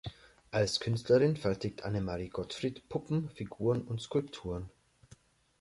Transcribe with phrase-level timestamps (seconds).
[0.49, 4.67] Als Künstlerin fertigt Annemarie Gottfried Puppen, Figuren und Skulpturen.